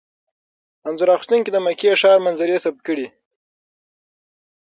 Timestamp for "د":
1.53-1.57